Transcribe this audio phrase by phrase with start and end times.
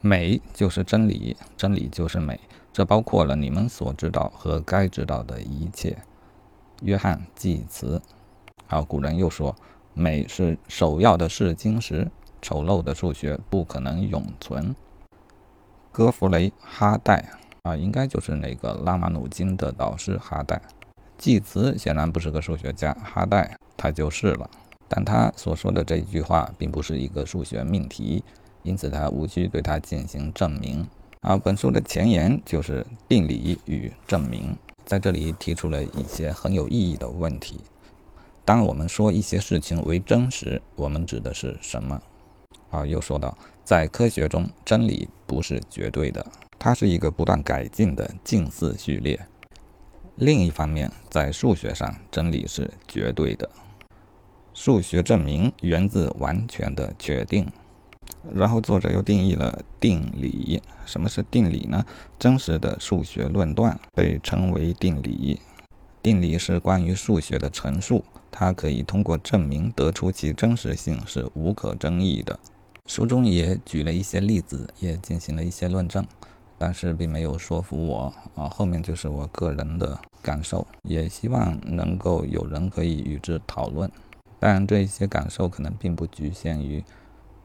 [0.00, 2.40] 美就是真理，真理就是美，
[2.72, 5.98] 这包括了你们所知道和该知道的一切。
[6.82, 8.00] 约翰济慈。
[8.68, 9.54] 啊，古人又说，
[9.94, 12.08] 美是首要的试金石，
[12.40, 14.74] 丑陋的数学不可能永存。
[15.90, 17.28] 戈弗雷哈代
[17.64, 20.62] 啊，应该就是那个拉马努金的导师哈代。
[21.18, 24.48] 济慈显然不是个数学家，哈代他就是了。
[24.88, 28.24] 但他所说的这句话并不是一个数学命题。
[28.62, 30.86] 因此，他无需对它进行证明。
[31.22, 37.60] 而本书的前言就是定理与证明，在这里提出了一些很有意义的问题。
[38.44, 42.00] 当我们说一些事情为真时，我们指的是什么？
[42.70, 46.24] 啊，又说到，在科学中，真理不是绝对的，
[46.58, 49.20] 它是一个不断改进的近似序列。
[50.16, 53.48] 另一方面，在数学上，真理是绝对的。
[54.52, 57.46] 数学证明源自完全的确定。
[58.34, 60.62] 然后作者又定义了定理。
[60.84, 61.84] 什么是定理呢？
[62.18, 65.40] 真实的数学论断被称为定理。
[66.02, 72.38] 定理是关于数学的陈述，它可以通过证明得出其真实性是无可争议的。
[72.86, 76.04] 书中也举了一些例子，也进行了一些论证，
[76.58, 78.48] 但是并没有说服我啊。
[78.48, 83.90] 后面就是我个人的感受，也希望能够有人可以与之讨论。
[84.38, 86.82] 但这些感受可能并不局限于。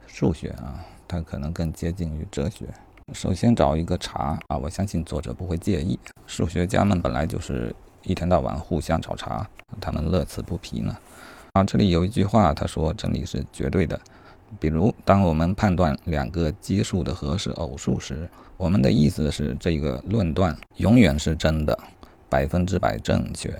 [0.06, 2.66] 数学啊，它可能更接近于哲学。
[3.12, 5.96] 首先找一个茬啊，我相信作者不会介意。
[6.26, 9.46] 数学家们本来就是一天到晚互相找茬，
[9.80, 10.96] 他们乐此不疲呢。
[11.52, 14.00] 啊，这里有一句话，他说真理是绝对的。
[14.58, 21.78] 比如，当我们判断两个奇数的和是偶数时，我们的意思是这个论断永远是真的，
[22.28, 23.50] 百分之百正确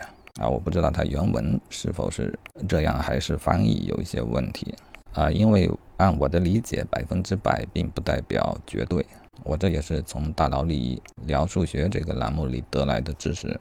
[0.41, 0.49] 啊。
[0.49, 2.37] 我不知道它原文是否是
[2.69, 4.75] 这样，还是翻译有一些问题
[5.13, 5.71] 啊，因为。
[5.99, 9.05] 按我的理解，百分之百并不代表绝对。
[9.45, 13.59] 我这也是从大脑里聊数学这个栏目里得来的知识。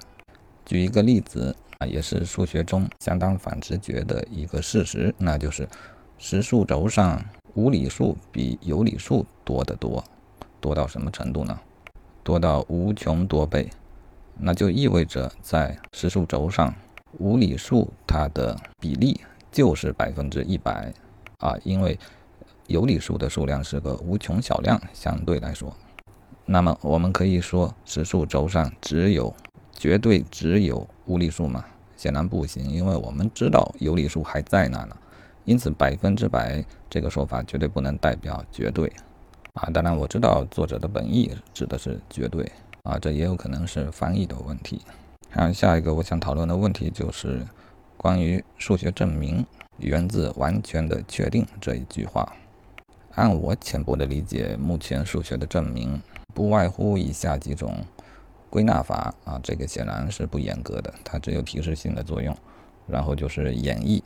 [0.66, 5.68] 举一个例子啊，也是数学中相当反直觉的一个事实，那就是
[6.18, 7.24] 实数轴上
[7.54, 10.04] 无理数比有理数多得多，
[10.60, 11.60] 多到什么程度呢？
[12.24, 13.70] 多到无穷多倍。
[14.38, 16.74] 那就意味着在实数轴上，
[17.20, 19.22] 无理数它的比例
[19.52, 20.92] 就是百分之一百
[21.38, 21.98] 啊，因为。
[22.68, 25.76] 有理数的数量是个无穷小量，相对来说，
[26.46, 29.34] 那么我们可以说实数轴上只有
[29.72, 31.64] 绝对只有无理数吗？
[31.96, 34.98] 显然不行，因为我们知道有理数还在那呢。
[35.44, 38.92] 因此，百分之百这个说法绝对不能代表绝对
[39.54, 39.70] 啊。
[39.70, 42.52] 当然，我知道作者的本意指的是绝对
[42.82, 44.82] 啊，这也有可能是翻译的问题。
[45.32, 47.46] 然后下一个我想讨论的问题就是
[47.96, 49.46] 关于数学证明
[49.78, 52.28] 源自完全的确定这一句话。
[53.16, 56.02] 按我浅薄的理解，目前数学的证明
[56.34, 57.78] 不外乎以下几种
[58.50, 62.36] 归纳法啊，这个显然是不严格的，它只有提示性的作用。
[62.88, 64.00] 然后就是演绎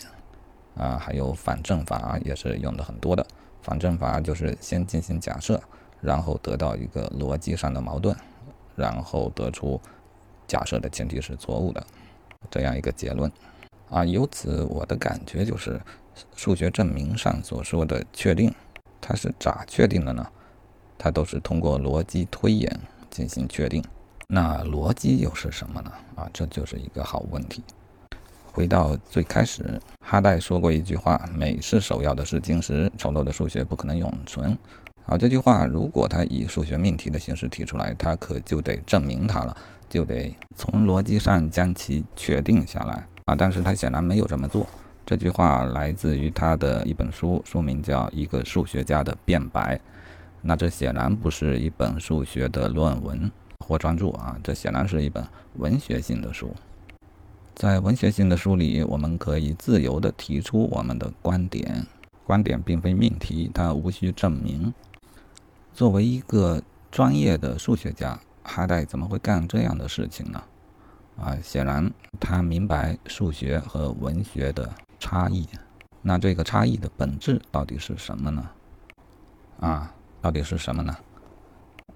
[0.75, 3.25] 啊，还有反证法也是用的很多的。
[3.62, 5.62] 反证法就是先进行假设，
[6.00, 8.16] 然后得到一个逻辑上的矛盾，
[8.76, 9.81] 然后得出
[10.47, 11.86] 假设的前提是错误的
[12.50, 13.30] 这样一个结论
[13.90, 14.06] 啊。
[14.06, 15.81] 由此我的感觉就是，
[16.38, 18.53] 数学证明上所说的确定。
[19.02, 20.26] 它是咋确定的呢？
[20.98, 22.80] 它都是通过逻辑推演
[23.10, 23.84] 进行确定。
[24.28, 25.92] 那逻辑又是什么呢？
[26.16, 27.64] 啊，这就是一个好问题。
[28.52, 34.58] 回到最开始，哈代说过一句话：“美是首要的试金石，丑陋的数学不可能永存。”
[35.06, 39.56] 好，这句话如果他以数学命题的形式提出来，他可就得证明它了，
[39.88, 43.36] 就得从逻辑上将其确定下来啊。
[43.36, 44.68] 但是他显然没有这么做。
[45.09, 49.75] 这句话来自于他的一本书，书名叫《一个数学家的辩白》。
[50.40, 53.31] 那这显然不是一本数学的论文
[53.66, 55.25] 或专著啊，这显然是一本
[55.56, 56.53] 文学性的书。
[57.56, 61.88] 在文学性的书里，我们可以自由地提出我们的观点，
[62.24, 64.72] 观点并非命题，它无需证明。
[65.74, 66.61] 作为一个
[66.91, 70.44] 专业的数学家，哈代怎么会干这样的事情呢？
[71.20, 74.72] 啊，显然他明白数学和文学的。
[74.99, 75.47] 差异，
[76.01, 78.49] 那这个差异的本质到底是什么呢？
[79.59, 80.96] 啊，到底是什么呢？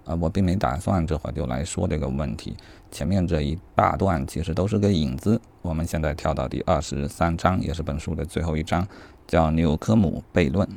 [0.05, 2.57] 啊，我并没打算这会儿就来说这个问题。
[2.91, 5.39] 前面这一大段其实都是个引子。
[5.61, 8.85] 我们现在跳到第二十三章，也是本书的最后一章，
[9.25, 10.67] 叫纽科姆悖论。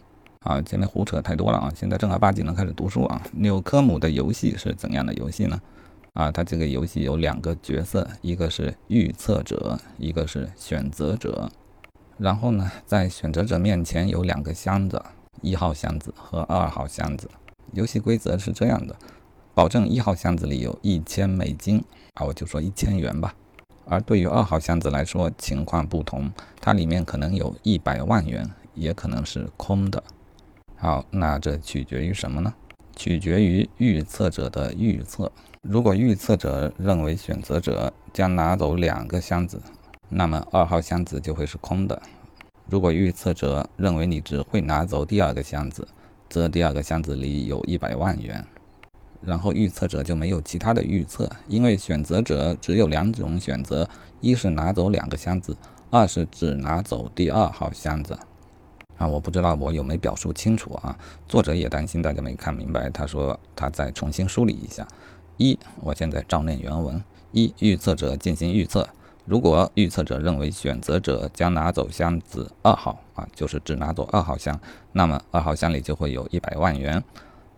[0.40, 1.72] 啊，前面胡扯太多了啊！
[1.74, 3.20] 现在正儿八经的开始读书啊。
[3.32, 5.60] 纽科姆的游戏是怎样的游戏呢？
[6.12, 11.50] 啊，他这个游戏有两个角色，一个是预测者，一个是选择者。
[12.18, 15.02] 然后呢，在选择者面前有两个箱子，
[15.42, 17.28] 一号箱子和二号箱子。
[17.72, 18.96] 游戏规则是这样的：
[19.54, 21.84] 保证一号箱子里有一千美金
[22.14, 23.34] 啊，我就说一千元吧。
[23.84, 30.02] 而对于二号箱子来说，情况不同，它里面可能有一百万元，也可能是空的。
[30.76, 32.54] 好，那这取决于什么呢？
[32.96, 35.30] 取决于预测者的预测。
[35.60, 39.60] 如果预测者认为选择者将拿走两个箱子，
[40.08, 42.00] 那么二号箱子就会是空的。
[42.68, 45.86] 如果预测者认为你只会拿走第二个箱子，
[46.28, 48.44] 则第二个箱子里有一百万元。
[49.22, 53.88] 然后预测者就没有其他的预测，因为选择者只有两种选择：
[54.20, 55.56] 一是拿走两个箱子，
[55.90, 58.16] 二是只拿走第二号箱子。
[58.98, 60.96] 啊，我不知道我有没表述清楚啊？
[61.26, 64.86] 作者也担心大家没看明白，他说他再重新梳理一下。
[65.38, 67.02] 一，我现在照念原文：
[67.32, 68.88] 一，预测者进行预测，
[69.26, 74.58] 如果预测者认为选择者将拿走箱子二号啊，就是只拿走二号箱，
[74.92, 77.02] 那么二号箱里就会有一百万元。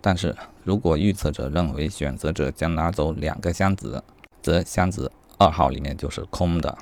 [0.01, 0.35] 但是
[0.65, 4.03] 如果预测者认为选择者将拿走两个箱子，
[4.41, 6.77] 则箱子二号里面就是空的。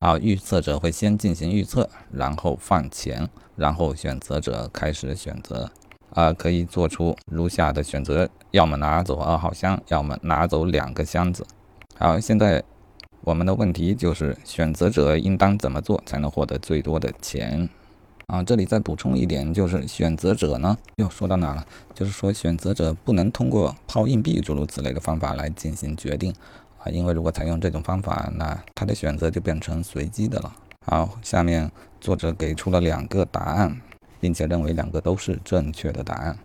[0.00, 5.70] 啊，预测者会先进行预测，然后放钱，然后选择者开始选择。
[6.14, 11.46] 啊，可以做出如下的选择：要么拿走二号箱，要么拿走两个箱子。
[11.96, 12.62] 好，现在
[13.24, 17.68] 我们的问题就是，选择者应当怎么做才能获得最多的钱？
[18.26, 21.64] 啊，这里再补充一点，就是选择者呢，又说到哪了？
[21.94, 26.34] 就是说选择者不能通过抛硬币诸如此类的方法来进行决定
[26.78, 30.52] 啊，因为如果采用这种方法，那他的选择就变成随机的了。
[30.84, 31.70] 好，下面
[32.00, 33.80] 作者给出了两个答案，
[34.18, 36.36] 并且认为两个都是正确的答案。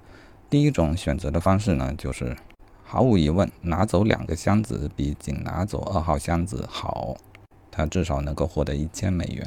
[0.47, 2.37] 第一种选择的方式呢，就是
[2.89, 7.17] 毫无疑问，拿走两个箱子比仅拿走二号箱子好，
[7.69, 9.45] 他至少能够获得一千美元。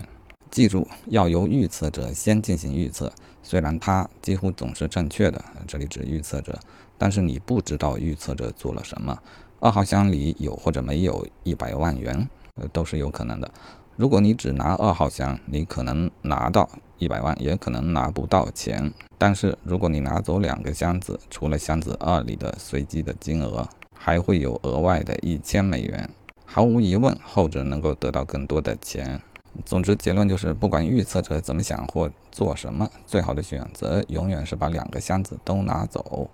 [0.50, 3.10] 记住，要由预测者先进行预测，
[3.42, 6.58] 虽然他几乎总是正确的，这里指预测者，
[6.98, 9.18] 但是你不知道预测者做了什么。
[9.58, 13.50] 二号箱里有或者没有一百万元，呃，都是有可能的。
[13.96, 16.68] 如果你只拿二号箱，你可能拿到
[17.00, 18.92] 一百万，也可能拿不到钱。
[19.18, 23.68] 但是如果你拿走两个箱子，除了箱子二里的随机的金额，
[23.98, 26.08] 还会有额外的一千美元。
[26.44, 29.20] 毫无疑问，后者能够得到更多的钱。
[29.64, 36.30] 总之，结论就是，不管预测者怎么想或做什么，最好的选择永远是把两个箱子都拿走。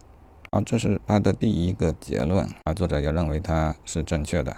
[0.50, 4.54] 啊，这是他的第一个结论，而作者也认为他是正确的。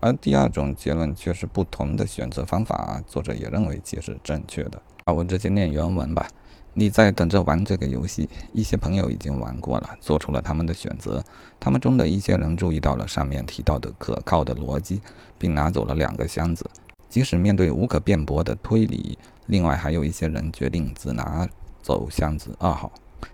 [0.00, 4.80] 而第二种结论却是不同的选择方法，作者也认为其实正确的。
[5.04, 6.28] 啊，我直接念原文吧。
[6.74, 11.22] 你在等着玩这个游戏，一些朋友已经玩过了，做出了他们的选择。
[11.60, 15.02] 他们中的一些人注意到了上面提到的可靠的逻辑，
[15.38, 16.64] 并拿走了两个箱子。
[17.10, 21.46] 即使面对无可辩驳的推理，另外还有一些人决定只拿
[21.82, 22.90] 走箱子二号，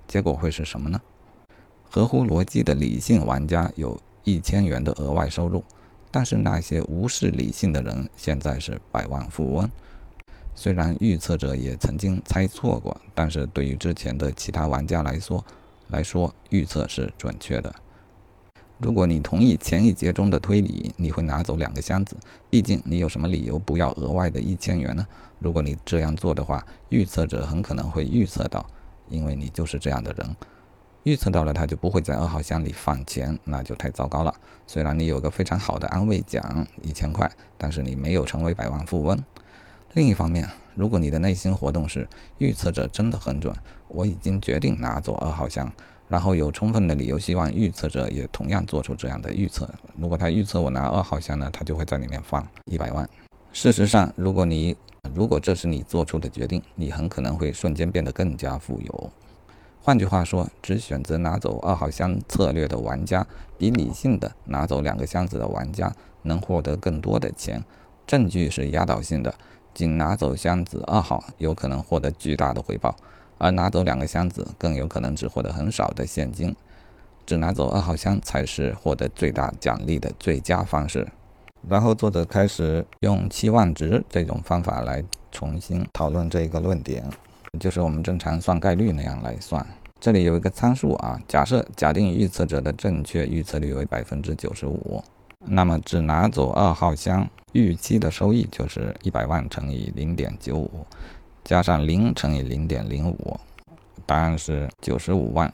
[0.09, 1.01] 结果会是什么呢？
[1.89, 5.63] 合乎逻辑的理性玩家有一千元的额外收入，
[6.11, 9.71] 但是那些无视理性的人现在是百万富翁。
[10.61, 15.45] 虽然预测者也曾经猜错过，但是对于之前的其他玩家来说，
[15.87, 17.73] 来说预测是准确的。
[18.79, 22.17] 如果你同意前一节中的推理，你会拿走两个箱子。
[22.51, 25.07] 毕竟你有什么理由不要额外的一千元呢？
[25.39, 28.67] 如果你这样做的话，预测者很可能会预测到，
[29.09, 30.37] 因为你就是这样的人。
[31.05, 34.35] 预测到了，他就不会在二号箱里放钱，那就太糟糕了。
[34.67, 39.17] 虽然你有个非常好的安慰奖一千块，但是你没有成为百万富翁。
[39.95, 42.07] 另一方面，如果你的内心活动是
[42.39, 43.55] 预测者真的很准，
[43.89, 45.71] 我已经决定拿走二号箱。
[46.09, 49.69] 然后有充分的理由希望预测者也同样做出这样的预测。
[49.99, 53.07] 如果他预测我拿二号箱呢，他就会在里面放一百万。
[53.53, 54.75] 事实上，如果你
[55.15, 59.11] 如果这是你做出的决定，你很可能会瞬间变得更加富有。
[59.83, 63.27] 换句话说，只选择拿走二号箱策略的玩家，
[63.59, 67.63] 比理性的拿走两个箱子的玩家能获得更多的钱。
[68.07, 69.35] 证据是压倒性的，
[69.79, 72.97] 仅拿走箱子二号有可能获得巨大的回报。
[73.39, 76.53] 而拿走两个箱子，更有可能只获得很少的现金。
[77.25, 81.07] 只拿走二号箱才是获得最大奖励的最佳方式。
[81.69, 87.05] 然后作者开始用期望值这种方法来重新讨论这个论点，
[87.61, 89.65] 就是我们正常算概率那样来算。
[90.01, 95.01] 这里有一个参数啊，假设假定预测者的正确预测率为百分之九十五，
[95.51, 100.87] 那么只拿走二号箱，预期的收益就是一百万乘以零点九五。
[101.45, 103.39] 加上零乘以零点零五，
[104.05, 105.53] 答案是九十五万。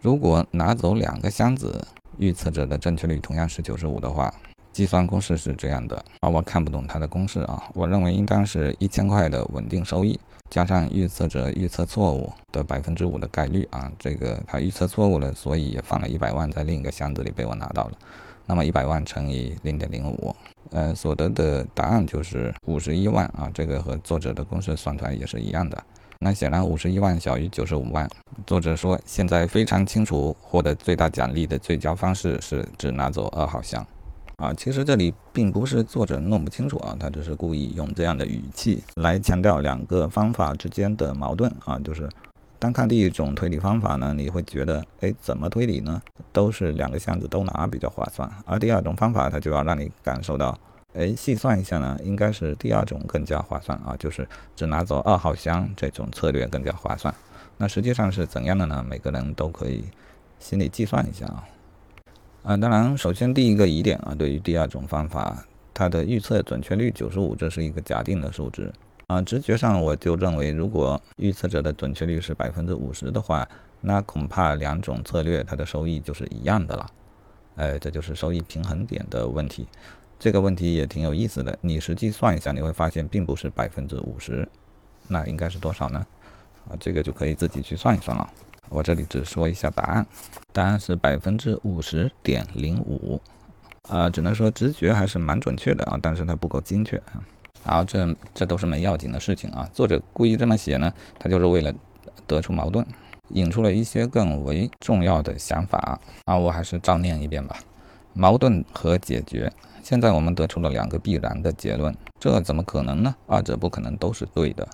[0.00, 1.86] 如果拿走两个箱子，
[2.16, 4.32] 预测者的正确率同样是九十五的话，
[4.72, 17.92] 计算公式是这样的啊，我看不懂它的公式啊，我认为应当是一千块的稳定收益加上预测者预测错误的百分之五的概率啊，这个他预测错误了，所以也放了一百万在另一个箱子里被我拿到了。
[18.50, 20.34] 那么一百万乘以零点零五，
[20.72, 25.80] 呃，所得的答案就是五十一万啊，这个和作者的公式算出来也是一样的。
[26.18, 28.10] 那显然五十一万小于九十五万。
[28.48, 33.86] 作者说现在非常清楚获得最大奖励的最佳方式是只拿走二号箱。
[34.38, 42.08] 啊，其实这里并不是作者弄不清楚啊，他只是故意用这样的语气来强调两个方法之间的矛盾啊，就是。
[42.60, 46.00] 单看第一种推理方法呢，你会觉得，哎，怎么推理呢？
[46.30, 48.30] 都是两个箱子都拿比较划算。
[48.44, 50.56] 而第二种方法，它就要让你感受到，
[50.92, 57.12] 哎，细算一下呢，应该是第二种更加划算啊，就是只拿走二号箱这种策略更加划算。
[57.56, 58.84] 那实际上是怎样的呢？
[58.86, 59.82] 每个人都可以
[60.38, 61.48] 心里计算一下啊。
[62.42, 68.70] 啊，当然，首先第一个疑点啊，对于第二种方法，它的预测准确率九十五，这是一个假定的数值。
[69.10, 73.44] 啊，直觉上我就认为，如果预测者的准确率是百分之五十的话，
[73.80, 76.86] 那恐怕两种策略它的收益就是一样的了。
[77.56, 79.66] 哎，这就是收益平衡点的问题。
[80.16, 84.48] 这个问题也挺有意思的，你实际算一下，你会发现并不是百分之五十，
[85.08, 86.06] 那应该是多少呢？
[86.68, 88.30] 啊，这个就可以自己去算一算了。
[88.68, 90.06] 我这里只说一下答案，
[90.52, 93.20] 答案是百分之五十点零五。
[93.88, 97.02] 啊，只能说直觉还是蛮准确的啊，但是它不够精确。
[97.62, 99.68] 好，这这都是没要紧的事情啊。
[99.72, 101.72] 作者故意这么写呢，他就是为了
[102.26, 102.84] 得出矛盾，
[103.28, 106.36] 引出了一些更为重要的想法啊。
[106.36, 107.56] 我还是照念一遍吧。
[108.14, 109.52] 矛盾和解决。
[109.82, 113.14] 现在我们得出了两个必然的结论，这怎么可能呢？
[113.26, 114.66] 二者不可能都是对的。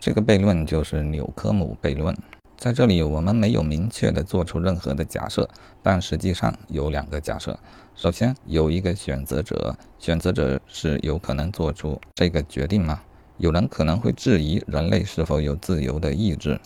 [0.00, 2.16] 这个悖论就是纽科姆悖论。
[2.56, 5.48] 在这里，我们没有明确的做出任何的假设，
[5.82, 7.58] 但实际上有两个假设。
[7.94, 13.00] 首先，有一个选择者，选择者是有可能做出这个决定吗？
[13.36, 16.58] 有人可能会质疑人类是否有自由的意志。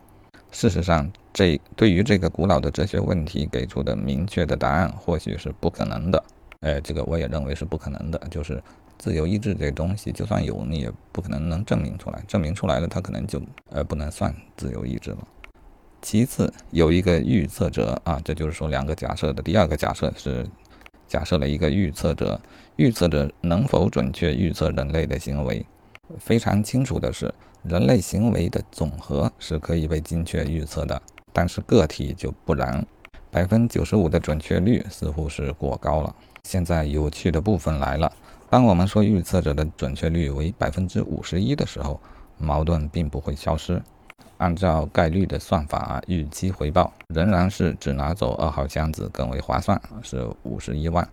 [0.53, 6.25] 事实上，这对于这个古老的哲学问题给出的明确的答案，或许是不可能的。
[6.61, 8.19] 哎，这个我也认为是不可能的。
[8.31, 8.63] 就是
[8.97, 12.23] 自由意志这东西，就算有，你也不可能能证明出来。
[12.27, 15.19] 证明出来了，它可能就呃不能算自由意志了。
[16.01, 20.47] 其次，有一个预测者啊，这就是说两个假设的第二个假设是
[21.09, 22.41] 假设了一个预测者，
[22.77, 25.65] 预测者能否准确预测人类的行为？
[26.19, 27.33] 非常清楚的是，
[27.63, 31.01] 人类行为的总和是可以被精确预测的，
[31.33, 32.85] 但是个体就不然。
[33.31, 36.15] 百分之九十五的准确率似乎是过高了。
[36.45, 38.11] 现在有趣的部分来了，
[38.49, 42.01] 当我们说预测者的准确率为百分之五十一的时候，
[42.39, 43.83] 矛盾并不会消失。
[44.39, 51.09] 按照概率的算法，预期回报仍然是只拿走二号箱子更为划算，是五十一万。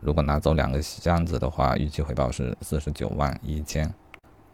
[0.00, 3.92] 如果拿走两个箱子的话，预期回报是四十九万一千。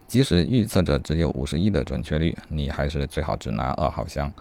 [0.07, 4.33] 即使预测者只有五十一的准确率，你还是最好只拿二号箱。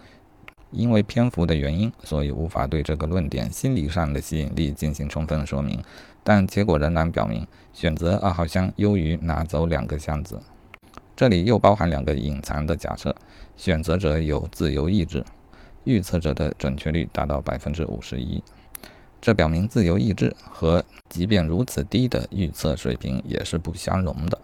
[0.70, 5.84] 因为篇幅的原因，所以无法对这个论点心理上的吸引力进行充分说明。
[6.24, 10.40] 但结果仍然表明，选择二号箱优于拿走两个箱子。
[11.22, 13.16] 这里又包含两个隐藏的假设：
[13.56, 15.24] 选择者有自由意志，
[15.84, 18.44] 预测者的准确率达到百分之五十一。
[19.22, 24.40] 这表明自由意志和即便如此低的预测水平也是不相容的。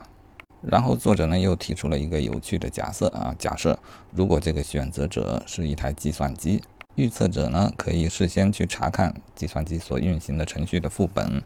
[0.61, 3.79] 然后作者呢又提出了一个有趣的假设啊，假设
[4.11, 6.61] 如果这个选择者是一台计算机，
[6.93, 11.41] 预测者呢可以事先去查看计算机所运行的程序的副本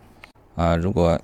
[0.58, 1.18] 啊，如果。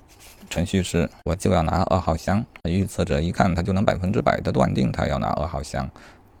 [0.48, 2.44] 程序是，我就要拿二号箱。
[2.68, 5.88] 预测者一看，他就能百分之百的断定他要拿二号箱，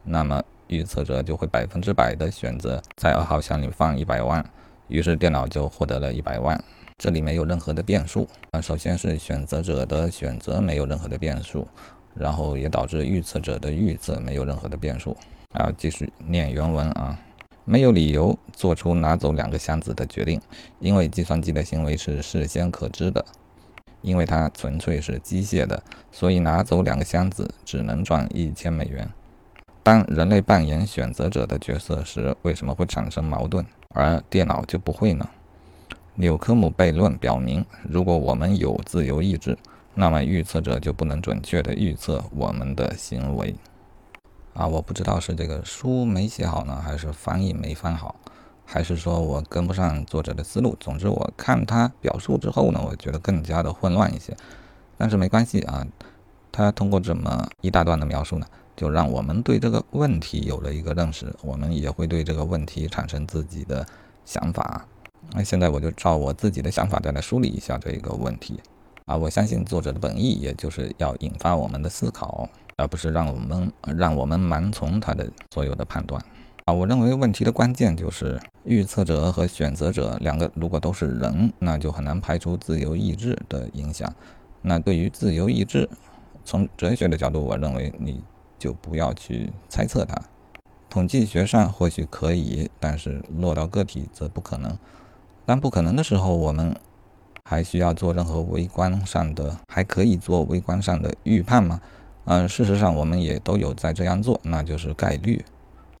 [0.04, 4.44] 那么预测者就会百分之百的选择在二号箱里放一百万，
[4.88, 6.62] 于是电脑就获得了一百万。
[6.98, 11.66] 这里没有任何的变数啊，首先是选择者的选择没有任何的变数，
[12.14, 15.16] 然后也导致预测者的预测没有任何的变数。
[15.54, 17.18] 啊，继续念原文啊，
[17.64, 20.38] 没有理由做出拿走两个箱子的决定，
[20.78, 23.24] 因为计算机的行为是事先可知的。
[24.02, 29.08] 因为它纯粹是机械的，所以拿走两个箱子只能赚一千美元。
[29.82, 33.64] 当人类扮演选择者的角色时，为什么会产生矛盾，
[33.94, 35.28] 而电脑就不会呢？
[36.14, 39.56] 纽科姆悖论表明，如果我们有自由意志，
[39.94, 43.54] 那么预测者就不能准确地预测我们的行为。
[44.52, 48.16] 啊，我不知道是这个书没写好呢，还是翻译没翻好。
[48.70, 50.76] 还是说我跟不上作者的思路。
[50.78, 54.36] 总之，我看他表述之后呢，我觉得更加的混乱一些。
[54.98, 55.86] 但是没关系啊，
[56.52, 58.46] 他通过这么一大段的描述呢，
[58.76, 63.86] 就让我们对这个问题有了一个认识，我们也会对这个问题产生自己的
[64.26, 64.84] 想法。
[65.32, 68.60] 那现在我就照我自己的想法再来梳理一下这个问题
[69.06, 69.16] 啊。
[69.16, 72.46] 我相信作者的本意，也就是要引发我们的思考，
[72.76, 76.22] 而不是让我们让我们盲从他的所有的判断
[76.68, 76.72] 啊。
[76.72, 84.12] 我认为问题的关键就是预测者和选择者两个如果都是人，那就很难排除自由意志的影响。
[84.60, 85.88] 那对于自由意志，
[86.44, 88.22] 从哲学的角度，我认为你
[88.58, 90.14] 就不要去猜测它。
[90.90, 94.76] 统计学上或许可以，但是落到个体则不可能。
[95.46, 96.74] 当不可能的时候，我们
[97.44, 101.80] 还需要做任何微观上的，还可以做微观上的预判吗？
[102.24, 105.42] 嗯，事实上我们也都有在这样做，那就是概率。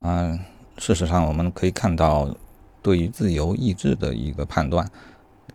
[0.00, 0.38] 嗯，
[0.78, 2.34] 事实上我们可以看到，
[2.80, 4.88] 对于自由意志的一个判断，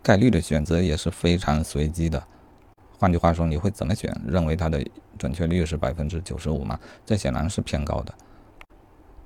[0.03, 2.21] 概率的选择也是非常随机的。
[2.99, 4.15] 换句话说，你会怎么选？
[4.27, 4.85] 认为它的
[5.17, 6.79] 准确率是百分之九十五吗？
[7.05, 8.13] 这显然是偏高的。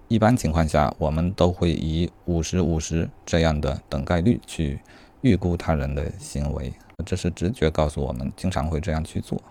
[0.07, 4.79] 一般情况下，我们都会以五十五十这样的等概率去
[5.21, 6.71] 预估他人的行为，
[7.05, 9.41] 这是直觉告诉我们，经常会这样去做。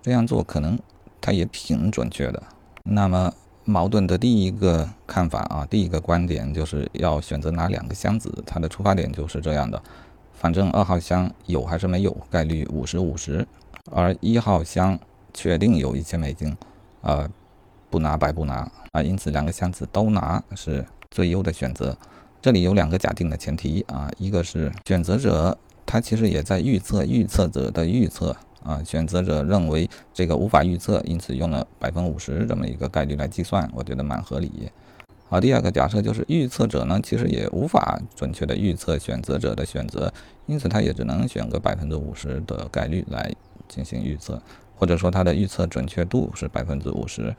[0.00, 0.78] 这样做可能
[1.20, 2.42] 它也挺准确的。
[2.84, 3.32] 那么
[3.64, 9.82] 矛盾的第一个看法啊，第一个观点就是要选择哪两个箱子，它的出发点就是这样的。
[10.32, 13.46] 反正二号箱有还是没有，概率五十五十，
[13.90, 14.98] 而一号箱
[15.32, 16.56] 确定有一千美金，
[17.02, 17.28] 呃。
[17.90, 21.94] 不拿白不拿啊，因此两个箱子都拿是最优的选择。
[22.40, 34.70] 这里有两个假定的前提啊，一个是选择者他其实也在预测预测者的预测啊，选择者认为这个无法预测，因此用了百分之五十这么一个概率来计算，我觉得蛮合理。
[35.28, 40.12] 好，第二个假设就是预测者呢其实也无法准确的预测选择者的选择，
[40.46, 43.32] 因此他也只能选个百分之五十的概率来
[43.66, 44.40] 进行预测，
[44.76, 47.34] 或者说他的预测准确度是百分之五十。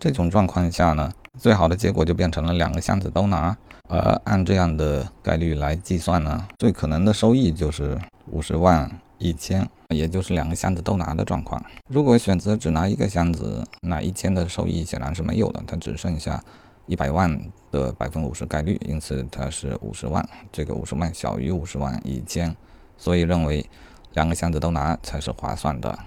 [0.00, 3.56] 这种状况下呢，最好的结果就变成了两个箱子都拿，
[3.88, 7.96] 而按这样的概率来计算呢，最可能的收益就是
[8.30, 11.62] 五十万一千，也就是两个箱子都拿的状况。
[11.88, 16.42] 如果选择只拿一个箱子，那一千的收益显然是没有的，它只剩下
[16.86, 17.40] 一百万
[17.70, 22.54] 的百分五十概率，因此它是五十万，这个五十万小于五十万一千，
[22.98, 23.64] 所以认为
[24.14, 25.98] 两个箱子都拿才是划算的。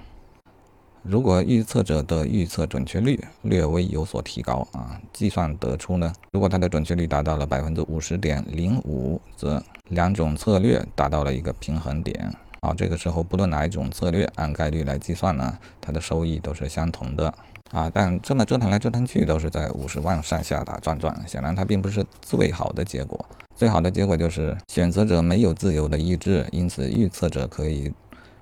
[1.03, 12.29] 如果预测者的预测准确率略微有所提高啊，计算得出呢，如果它的准确率达到了百分之五十点零五，则两种策略达到了一个平衡点。
[12.62, 17.34] 好，这个时候不论哪一种策略按概率来计算呢，它的收益都是相同的
[17.72, 17.89] 啊。
[17.93, 23.26] 但这么折腾来折腾去都是在五十万上下打转转，显然它并不是最好的结果。
[23.56, 27.93] 最好的结果就是选择者没有自由的意志，因此预测者可以。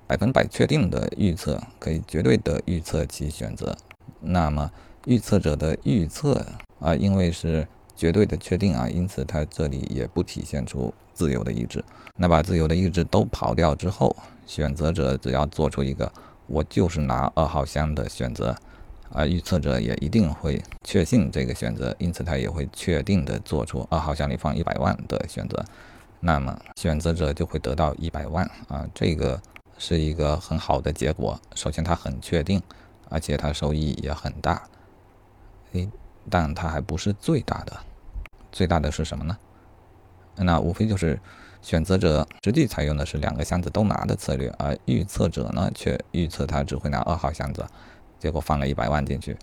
[0.08, 3.76] 百分百确定的预测可以绝对的预测其选择，
[4.20, 4.70] 那么
[5.04, 6.46] 预测者的预测
[6.78, 11.82] 啊，因为是绝对的确定啊，因此它这里也不体现出自由的意志。
[12.16, 14.14] 那把自由的意志都刨掉之后，
[14.46, 16.12] 选择者只要做出一个
[16.46, 18.54] 我就是拿二号箱的选择，
[19.10, 25.64] 而预测者也一定会确信这个选择，因此他也会确定的做出二号箱里放一百万的选择，
[26.20, 29.40] 那么选择者就会得到一百万啊，这个。
[29.78, 31.38] 是一个很好的结果。
[31.54, 32.62] 首先，它很确定，
[33.10, 34.62] 而且它收益也很大。
[35.72, 35.86] 诶，
[36.30, 37.76] 但它还不是最大的。
[38.52, 39.36] 最大的是什么呢？
[40.36, 41.18] 那无非就是
[41.62, 47.66] 选择者实际采用的是两个箱子都拿的策略，而预测者呢却预测他只会拿二号箱子，
[48.18, 49.36] 结果放了一百万进去，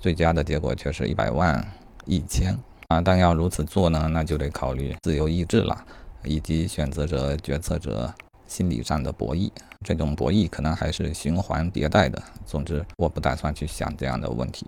[0.00, 1.66] 最佳的结果却是一百万
[2.04, 2.56] 一千
[2.88, 3.00] 啊！
[3.00, 5.84] 但要如此做呢，那就得考虑自由意志了，
[6.24, 8.14] 以及选择者、决策者。
[8.48, 9.50] 心理上的博弈，
[9.84, 12.22] 这种博弈可能还是循环迭代的。
[12.44, 14.64] 总之，我不打算去想这样的问题。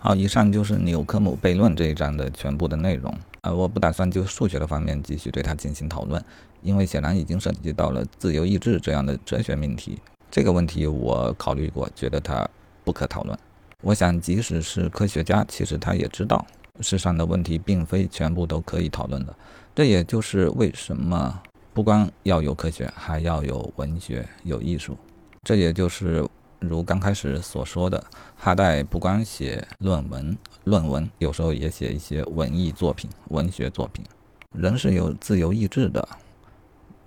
[0.00, 3.12] 好，以上就是纽科姆悖论这一章的全部的内容。
[3.42, 6.22] 呃，我不打算就数学的方面继续对它进行讨论，
[6.62, 9.98] 因为显然已经涉及到了自由意志这样的哲学命题。
[10.30, 12.48] 这个问题我考虑过，觉得它
[12.84, 13.36] 不可讨论。
[13.82, 16.46] 我想，即使是科学家，其实他也知道
[16.80, 19.34] 世上的问题并非全部都可以讨论的。
[19.74, 21.40] 这也就是为什么。
[21.74, 24.96] 不光要有科学，还要有文学、有艺术。
[25.44, 26.26] 这也就是
[26.60, 28.04] 如刚开始所说的，
[28.36, 34.04] 哈代不光写论文，论文有时候也写一些文艺作品、文学作品。
[34.52, 36.08] 人是有自由意志的，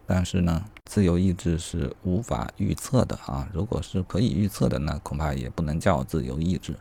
[0.06, 3.50] 但是呢，自由意志是无法预测的啊。
[3.52, 6.76] 如果是可以预测的，那恐怕也不能叫自由意志。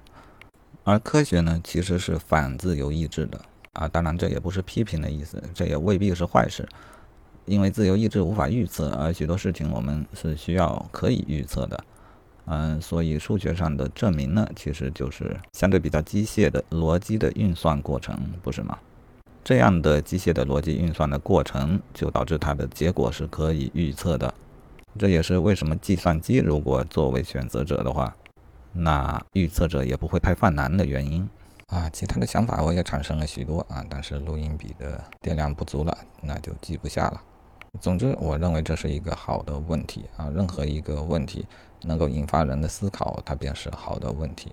[0.84, 3.40] 而科学呢，其实是反自由意志的
[3.72, 3.88] 啊。
[3.88, 6.68] 当然，这也不是批评的意思，这也未必是坏事。
[7.46, 11.84] 因为自由意志无法预测，而许多事情我们是需要可以预测的，
[12.52, 18.76] 嗯，所以数学上的证明呢，其实就是相对比较机械的逻辑的运算过程，不是吗？
[19.44, 24.34] 这样的机械的逻辑运算的过程，就导致它的结果是可以预测的。
[24.98, 28.16] 这也是为什么计算机如果作为选择者的话，
[28.72, 31.28] 那预测者也不会太犯难的原因。
[31.68, 37.22] 啊，其他的想法我也产生了许多啊，但是录音笔的电量不足了，那就记不下了。
[37.80, 41.46] 总之，我认为这是一个好的问题啊，任何一个问题
[41.82, 44.52] 能够引发人的思考，它便是好的问题。